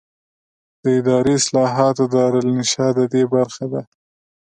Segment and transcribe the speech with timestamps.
[0.81, 3.81] د اداري اصلاحاتو دارالانشا ددې برخه ده.